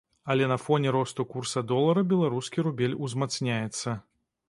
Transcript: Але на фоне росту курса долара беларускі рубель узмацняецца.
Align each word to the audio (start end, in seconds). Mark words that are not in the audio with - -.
Але 0.23 0.47
на 0.51 0.55
фоне 0.63 0.93
росту 0.95 1.27
курса 1.35 1.63
долара 1.73 2.07
беларускі 2.17 2.67
рубель 2.71 2.99
узмацняецца. 3.09 3.99